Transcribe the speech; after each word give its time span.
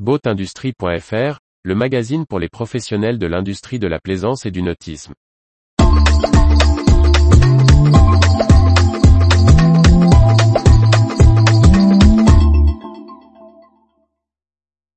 Boatindustrie.fr, 0.00 1.38
le 1.62 1.74
magazine 1.76 2.26
pour 2.26 2.40
les 2.40 2.48
professionnels 2.48 3.16
de 3.16 3.28
l'industrie 3.28 3.78
de 3.78 3.86
la 3.86 4.00
plaisance 4.00 4.44
et 4.44 4.50
du 4.50 4.60
nautisme. 4.60 5.14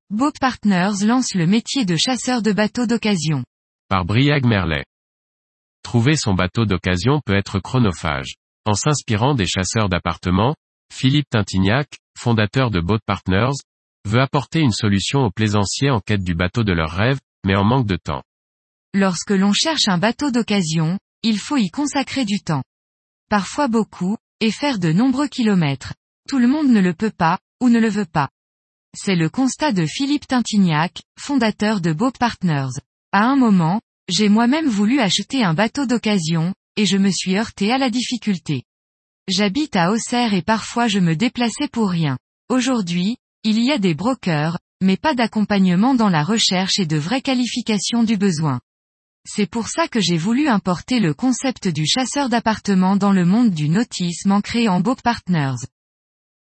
Boat 0.10 0.32
Partners 0.42 1.06
lance 1.06 1.36
le 1.36 1.46
métier 1.46 1.86
de 1.86 1.96
chasseur 1.96 2.42
de 2.42 2.52
bateaux 2.52 2.88
d'occasion. 2.88 3.44
Par 3.90 4.04
Briag 4.04 4.48
Merlet. 4.48 4.84
Trouver 5.84 6.16
son 6.16 6.34
bateau 6.34 6.66
d'occasion 6.66 7.22
peut 7.24 7.36
être 7.36 7.60
chronophage. 7.60 8.34
En 8.66 8.74
s'inspirant 8.74 9.36
des 9.36 9.46
chasseurs 9.46 9.90
d'appartements, 9.90 10.56
Philippe 10.92 11.30
Tintignac, 11.30 11.88
fondateur 12.18 12.72
de 12.72 12.80
Boat 12.80 13.02
Partners, 13.06 13.54
veut 14.08 14.22
apporter 14.22 14.60
une 14.60 14.72
solution 14.72 15.20
aux 15.20 15.32
plaisanciers 15.32 15.92
en 15.92 16.00
quête 16.00 16.24
du 16.24 16.34
bateau 16.34 16.64
de 16.64 16.74
leur 16.74 16.92
rêve, 16.92 17.20
mais 17.46 17.56
en 17.56 17.64
manque 17.64 17.86
de 17.86 17.98
temps. 17.98 18.24
Lorsque 18.94 19.32
l'on 19.32 19.54
cherche 19.54 19.88
un 19.88 19.98
bateau 19.98 20.32
d'occasion, 20.32 20.98
il 21.24 21.38
faut 21.38 21.58
y 21.58 21.70
consacrer 21.70 22.26
du 22.26 22.40
temps. 22.40 22.64
Parfois 23.30 23.68
beaucoup, 23.68 24.18
et 24.40 24.52
faire 24.52 24.80
de 24.80 24.92
nombreux 24.92 25.28
kilomètres. 25.28 25.94
Tout 26.30 26.40
le 26.40 26.48
monde 26.48 26.70
ne 26.70 26.80
le 26.80 26.94
peut 26.94 27.12
pas, 27.12 27.40
ou 27.62 27.70
ne 27.70 27.80
le 27.80 27.90
veut 27.90 28.06
pas. 28.06 28.30
C'est 28.96 29.16
le 29.16 29.30
constat 29.30 29.74
de 29.74 29.86
Philippe 29.86 30.28
Tintignac, 30.28 31.02
fondateur 31.20 31.82
de 31.82 31.94
Boat 31.94 32.14
Partners. 32.20 32.80
À 33.12 33.26
un 33.26 33.36
moment, 33.36 33.82
j'ai 34.10 34.30
moi-même 34.30 34.68
voulu 34.68 35.00
acheter 35.00 35.44
un 35.44 35.54
bateau 35.54 35.86
d'occasion, 35.86 36.54
et 36.78 36.86
je 36.86 36.98
me 36.98 37.12
suis 37.12 37.36
heurté 37.36 37.72
à 37.72 37.78
la 37.78 37.90
difficulté. 37.90 38.64
J'habite 39.28 39.76
à 39.76 39.92
Auxerre 39.92 40.34
et 40.34 40.42
parfois 40.42 40.88
je 40.88 41.00
me 41.00 41.16
déplaçais 41.16 41.68
pour 41.68 41.90
rien. 41.90 42.18
Aujourd'hui, 42.50 43.18
il 43.48 43.64
y 43.64 43.72
a 43.72 43.78
des 43.78 43.94
brokers, 43.94 44.58
mais 44.82 44.98
pas 44.98 45.16
d'accompagnement 45.16 45.96
dans 45.96 46.10
la 46.10 46.22
recherche 46.22 46.80
et 46.80 46.86
de 46.86 46.98
vraie 46.98 47.22
qualification 47.22 48.04
du 48.04 48.18
besoin. 48.18 48.60
C'est 49.26 49.50
pour 49.50 49.70
ça 49.70 49.88
que 49.88 50.02
j'ai 50.02 50.18
voulu 50.18 50.50
importer 50.50 51.00
le 51.00 51.14
concept 51.14 51.70
du 51.70 51.86
chasseur 51.88 52.28
d'appartements 52.28 52.98
dans 52.98 53.14
le 53.14 53.24
monde 53.24 53.52
du 53.52 53.70
nautisme 53.70 54.34
en 54.34 54.42
créant 54.42 54.82
Boat 54.82 54.98
Partners. 55.02 55.66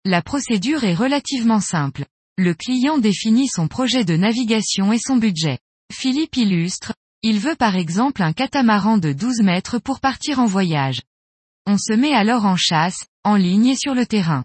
La 0.04 0.23
procédure 0.23 0.84
est 0.84 0.95
relativement 0.95 1.60
simple. 1.60 2.06
Le 2.40 2.56
client 2.56 2.98
définit 2.98 3.50
son 3.50 3.67
projet 3.67 4.04
de 4.04 4.17
navigation 4.17 4.92
et 4.92 4.98
son 4.98 5.17
budget. 5.17 5.60
Philippe 5.94 6.38
illustre, 6.38 6.95
il 7.22 7.38
veut 7.38 7.56
par 7.56 7.76
exemple 7.76 8.23
un 8.23 8.34
catamaran 8.34 8.98
de 8.98 9.14
12 9.14 9.42
mètres 9.44 9.78
pour 9.78 10.00
partir 10.00 10.40
en 10.40 10.48
voyage. 10.48 11.04
On 11.67 11.78
se 11.78 11.94
met 11.94 12.14
alors 12.14 12.45
en 12.45 12.56
chasse, 12.56 13.06
en 13.23 13.36
ligne 13.36 13.67
et 13.67 13.76
sur 13.76 13.94
le 13.94 14.08
terrain. 14.08 14.44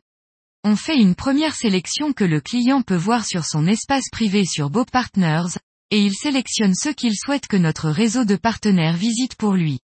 On 0.66 0.76
fait 0.76 0.96
une 0.96 1.14
première 1.14 1.54
sélection 1.54 2.14
que 2.14 2.24
le 2.24 2.40
client 2.40 2.80
peut 2.80 2.96
voir 2.96 3.26
sur 3.26 3.44
son 3.44 3.66
espace 3.66 4.08
privé 4.10 4.46
sur 4.46 4.70
Boat 4.70 4.86
Partners, 4.90 5.58
et 5.90 6.00
il 6.00 6.14
sélectionne 6.14 6.74
ceux 6.74 6.94
qu'il 6.94 7.14
souhaite 7.14 7.46
que 7.46 7.58
notre 7.58 7.90
réseau 7.90 8.24
de 8.24 8.36
partenaires 8.36 8.96
visite 8.96 9.34
pour 9.36 9.52
lui. 9.52 9.80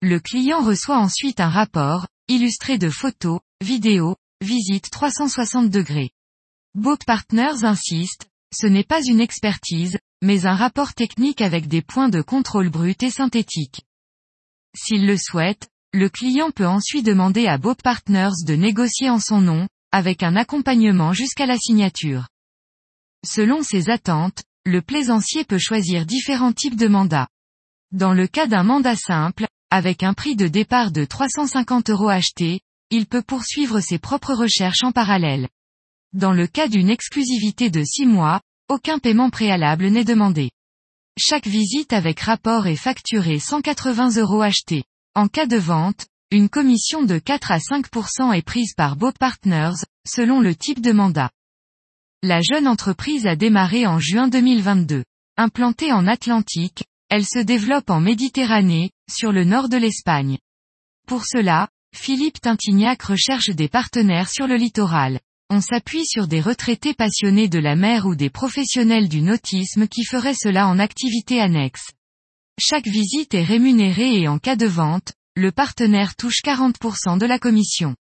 Le 0.00 0.18
client 0.18 0.62
reçoit 0.62 0.96
ensuite 0.96 1.40
un 1.40 1.50
rapport, 1.50 2.06
illustré 2.26 2.78
de 2.78 2.88
photos, 2.88 3.40
vidéos, 3.60 4.16
visites 4.40 4.88
360 4.90 5.68
degrés. 5.68 6.12
Partners 7.06 7.64
insiste, 7.64 8.30
ce 8.50 8.66
n'est 8.66 8.84
pas 8.84 9.02
une 9.04 9.20
expertise, 9.20 9.98
mais 10.22 10.46
un 10.46 10.54
rapport 10.54 10.94
technique 10.94 11.42
avec 11.42 11.68
des 11.68 11.82
points 11.82 12.08
de 12.08 12.22
contrôle 12.22 12.70
brut 12.70 13.02
et 13.02 13.10
synthétique. 13.10 13.82
S'il 14.74 15.06
le 15.06 15.18
souhaite, 15.18 15.68
le 15.92 16.08
client 16.08 16.50
peut 16.50 16.66
ensuite 16.66 17.04
demander 17.04 17.46
à 17.46 17.58
Boat 17.58 17.76
Partners 17.84 18.46
de 18.46 18.54
négocier 18.54 19.10
en 19.10 19.20
son 19.20 19.42
nom, 19.42 19.68
avec 19.92 20.22
un 20.22 20.36
accompagnement 20.36 21.12
jusqu'à 21.12 21.46
la 21.46 21.58
signature. 21.58 22.28
Selon 23.24 23.62
ses 23.62 23.90
attentes, 23.90 24.42
le 24.64 24.82
plaisancier 24.82 25.44
peut 25.44 25.58
choisir 25.58 26.06
différents 26.06 26.52
types 26.52 26.76
de 26.76 26.88
mandats. 26.88 27.28
Dans 27.92 28.14
le 28.14 28.26
cas 28.26 28.46
d'un 28.46 28.64
mandat 28.64 28.96
simple, 28.96 29.46
avec 29.70 30.02
un 30.02 30.14
prix 30.14 30.34
de 30.34 30.48
départ 30.48 30.90
de 30.90 31.04
350 31.04 31.90
euros 31.90 32.08
acheté, 32.08 32.60
il 32.90 33.06
peut 33.06 33.22
poursuivre 33.22 33.80
ses 33.80 33.98
propres 33.98 34.34
recherches 34.34 34.82
en 34.82 34.92
parallèle. 34.92 35.48
Dans 36.12 36.32
le 36.32 36.46
cas 36.46 36.68
d'une 36.68 36.90
exclusivité 36.90 37.70
de 37.70 37.82
6 37.84 38.06
mois, 38.06 38.40
aucun 38.68 38.98
paiement 38.98 39.30
préalable 39.30 39.86
n'est 39.88 40.04
demandé. 40.04 40.50
Chaque 41.18 41.46
visite 41.46 41.92
avec 41.92 42.20
rapport 42.20 42.66
est 42.66 42.76
facturée 42.76 43.38
180 43.38 44.16
euros 44.16 44.42
achetés. 44.42 44.84
En 45.14 45.28
cas 45.28 45.46
de 45.46 45.58
vente, 45.58 46.06
une 46.32 46.48
commission 46.48 47.02
de 47.02 47.18
4 47.18 47.52
à 47.52 47.58
5% 47.58 48.34
est 48.34 48.42
prise 48.42 48.72
par 48.74 48.96
Boat 48.96 49.12
Partners, 49.20 49.84
selon 50.06 50.40
le 50.40 50.54
type 50.54 50.80
de 50.80 50.92
mandat. 50.92 51.30
La 52.22 52.40
jeune 52.40 52.66
entreprise 52.66 53.26
a 53.26 53.36
démarré 53.36 53.86
en 53.86 53.98
juin 53.98 54.28
2022. 54.28 55.04
Implantée 55.36 55.92
en 55.92 56.06
Atlantique, 56.06 56.84
elle 57.10 57.26
se 57.26 57.38
développe 57.38 57.90
en 57.90 58.00
Méditerranée, 58.00 58.92
sur 59.10 59.30
le 59.30 59.44
nord 59.44 59.68
de 59.68 59.76
l'Espagne. 59.76 60.38
Pour 61.06 61.26
cela, 61.26 61.68
Philippe 61.94 62.40
Tintignac 62.40 63.02
recherche 63.02 63.50
des 63.50 63.68
partenaires 63.68 64.30
sur 64.30 64.46
le 64.46 64.56
littoral. 64.56 65.20
On 65.50 65.60
s'appuie 65.60 66.06
sur 66.06 66.28
des 66.28 66.40
retraités 66.40 66.94
passionnés 66.94 67.48
de 67.48 67.58
la 67.58 67.76
mer 67.76 68.06
ou 68.06 68.14
des 68.14 68.30
professionnels 68.30 69.10
du 69.10 69.20
nautisme 69.20 69.86
qui 69.86 70.04
feraient 70.04 70.32
cela 70.34 70.66
en 70.66 70.78
activité 70.78 71.42
annexe. 71.42 71.90
Chaque 72.58 72.86
visite 72.86 73.34
est 73.34 73.44
rémunérée 73.44 74.18
et 74.18 74.28
en 74.28 74.38
cas 74.38 74.56
de 74.56 74.66
vente, 74.66 75.12
le 75.34 75.50
partenaire 75.50 76.14
touche 76.14 76.42
40% 76.44 77.18
de 77.18 77.24
la 77.24 77.38
commission. 77.38 77.96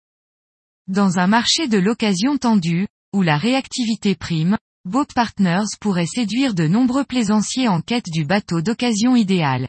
Dans 0.86 1.18
un 1.18 1.26
marché 1.26 1.68
de 1.68 1.76
l'occasion 1.76 2.38
tendu, 2.38 2.86
où 3.12 3.20
la 3.20 3.36
réactivité 3.36 4.14
prime, 4.14 4.56
Boat 4.86 5.08
Partners 5.14 5.76
pourrait 5.78 6.06
séduire 6.06 6.54
de 6.54 6.66
nombreux 6.66 7.04
plaisanciers 7.04 7.68
en 7.68 7.82
quête 7.82 8.06
du 8.10 8.24
bateau 8.24 8.62
d'occasion 8.62 9.14
idéal. 9.14 9.68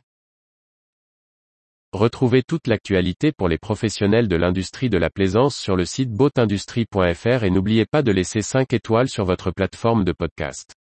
Retrouvez 1.91 2.43
toute 2.43 2.67
l'actualité 2.67 3.33
pour 3.33 3.49
les 3.49 3.57
professionnels 3.57 4.29
de 4.29 4.37
l'industrie 4.37 4.89
de 4.89 4.97
la 4.97 5.09
plaisance 5.09 5.57
sur 5.57 5.75
le 5.75 5.83
site 5.83 6.11
boatindustrie.fr 6.11 7.43
et 7.43 7.49
n'oubliez 7.49 7.85
pas 7.85 8.03
de 8.03 8.13
laisser 8.13 8.41
5 8.41 8.71
étoiles 8.71 9.09
sur 9.09 9.25
votre 9.25 9.51
plateforme 9.51 10.05
de 10.05 10.13
podcast. 10.13 10.78